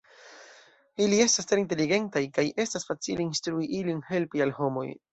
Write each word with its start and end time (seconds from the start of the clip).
Ili 1.05 1.19
estas 1.25 1.51
tre 1.51 1.61
inteligentaj, 1.65 2.25
kaj 2.39 2.49
estas 2.67 2.91
facile 2.91 3.29
instrui 3.31 3.73
ilin 3.85 4.05
helpi 4.13 4.47
al 4.49 4.61
homoj. 4.63 4.93